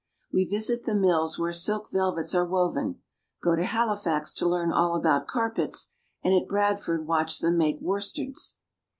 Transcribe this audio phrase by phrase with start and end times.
[0.33, 3.03] We visit the mills where silk velvets are woven,
[3.39, 5.91] go to Halifax to learn all about carpets,
[6.23, 8.55] and at Bradford watch them make worsteds.